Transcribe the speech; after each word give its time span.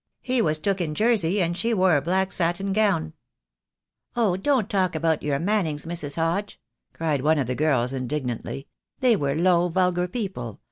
He 0.23 0.41
was 0.41 0.57
took 0.57 0.81
in 0.81 0.95
Jersey, 0.95 1.43
and 1.43 1.55
she 1.55 1.75
wore 1.75 1.95
a 1.95 2.01
black 2.01 2.31
satin 2.33 2.73
gownd." 2.73 3.13
"Oh, 4.15 4.35
don't 4.35 4.67
talk 4.67 4.95
about 4.95 5.21
your 5.21 5.37
Mannings, 5.37 5.85
Mrs. 5.85 6.15
Hodge," 6.15 6.59
cried 6.91 7.21
one 7.21 7.37
of 7.37 7.45
the 7.45 7.53
girls 7.53 7.93
indignantly. 7.93 8.67
"They 8.99 9.15
were 9.15 9.35
low, 9.35 9.67
vulgar 9.69 10.07
people. 10.07 10.59